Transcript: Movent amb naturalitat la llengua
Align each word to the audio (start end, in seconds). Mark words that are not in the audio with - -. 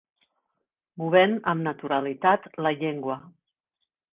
Movent 1.01 1.35
amb 1.53 1.65
naturalitat 1.67 2.49
la 2.67 2.73
llengua 2.81 3.19